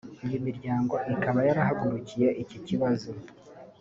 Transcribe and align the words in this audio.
Iyi 0.25 0.37
miryango 0.47 0.95
ikaba 1.13 1.39
yarahagurukiye 1.47 2.27
iki 2.43 2.57
kibazo 2.67 3.09